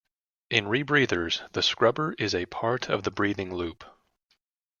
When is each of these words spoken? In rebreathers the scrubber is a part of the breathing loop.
In 0.49 0.65
rebreathers 0.65 1.41
the 1.51 1.61
scrubber 1.61 2.15
is 2.17 2.33
a 2.33 2.47
part 2.47 2.89
of 2.89 3.03
the 3.03 3.11
breathing 3.11 3.53
loop. 3.53 3.83